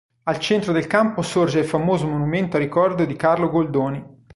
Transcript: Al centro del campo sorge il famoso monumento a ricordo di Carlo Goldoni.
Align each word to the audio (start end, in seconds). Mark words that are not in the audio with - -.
Al 0.23 0.39
centro 0.39 0.71
del 0.73 0.87
campo 0.87 1.21
sorge 1.21 1.59
il 1.59 1.65
famoso 1.65 2.07
monumento 2.07 2.57
a 2.57 2.59
ricordo 2.59 3.05
di 3.05 3.15
Carlo 3.15 3.51
Goldoni. 3.51 4.03